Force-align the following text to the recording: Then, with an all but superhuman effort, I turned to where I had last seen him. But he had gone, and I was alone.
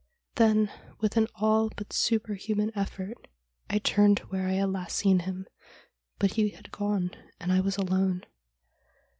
Then, 0.33 0.71
with 0.99 1.15
an 1.15 1.27
all 1.35 1.69
but 1.75 1.93
superhuman 1.93 2.71
effort, 2.73 3.27
I 3.69 3.77
turned 3.77 4.17
to 4.17 4.25
where 4.29 4.47
I 4.47 4.53
had 4.53 4.71
last 4.71 4.95
seen 4.95 5.19
him. 5.19 5.45
But 6.17 6.31
he 6.33 6.49
had 6.49 6.71
gone, 6.71 7.11
and 7.39 7.51
I 7.53 7.59
was 7.59 7.77
alone. 7.77 8.25